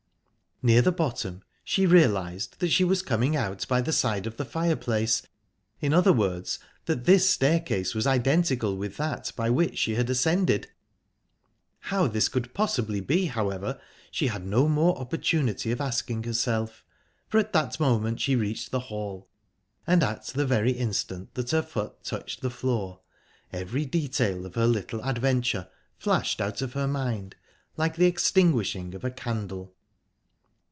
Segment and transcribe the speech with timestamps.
[0.63, 4.45] Near the bottom she realised that she was coming out by the side of the
[4.45, 5.23] fireplace
[5.79, 12.05] in other words, that this staircase was identical with that by which she had ascended...How
[12.05, 16.85] this could possibly be, however, she had no more opportunity of asking herself,
[17.27, 19.27] for at that moment she reached the hall,
[19.87, 22.99] and at the very instant that her foot touched the floor
[23.51, 27.35] every detail of her little adventure flashed out of her mind,
[27.77, 29.73] like the extinguishing of a candle.